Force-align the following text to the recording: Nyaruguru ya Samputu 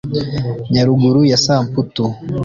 Nyaruguru 0.71 1.19
ya 1.31 1.37
Samputu 1.45 2.05